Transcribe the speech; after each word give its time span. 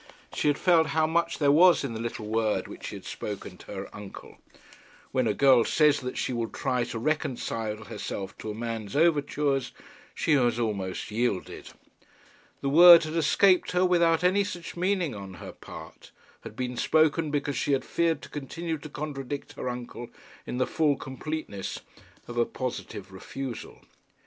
She 0.33 0.47
had 0.47 0.57
felt 0.57 0.87
how 0.97 1.05
much 1.05 1.37
there 1.37 1.51
was 1.51 1.83
in 1.83 1.93
the 1.93 1.99
little 1.99 2.25
word 2.25 2.67
which 2.67 2.87
she 2.87 2.95
had 2.95 3.05
spoken 3.05 3.55
to 3.57 3.67
her 3.71 3.95
uncle. 3.95 4.39
When 5.11 5.27
a 5.27 5.35
girl 5.35 5.63
says 5.63 5.99
that 5.99 6.17
she 6.17 6.33
will 6.33 6.47
try 6.49 6.85
to 6.85 6.97
reconcile 6.97 7.83
herself 7.83 8.35
to 8.39 8.49
a 8.49 8.55
man's 8.55 8.95
overtures, 8.95 9.71
she 10.15 10.31
has 10.33 10.57
almost 10.57 11.11
yielded. 11.11 11.69
The 12.61 12.69
word 12.69 13.03
had 13.03 13.13
escaped 13.13 13.73
her 13.73 13.85
without 13.85 14.23
any 14.23 14.43
such 14.43 14.75
meaning 14.75 15.13
on 15.13 15.35
her 15.35 15.51
part, 15.51 16.09
had 16.43 16.55
been 16.55 16.77
spoken 16.77 17.29
because 17.29 17.55
she 17.55 17.73
had 17.73 17.85
feared 17.85 18.23
to 18.23 18.29
continue 18.29 18.79
to 18.79 18.89
contradict 18.89 19.53
her 19.53 19.69
uncle 19.69 20.07
in 20.47 20.57
the 20.57 20.65
full 20.65 20.95
completeness 20.95 21.79
of 22.27 22.37
a 22.39 22.45
positive 22.47 23.11
refusal. 23.11 23.83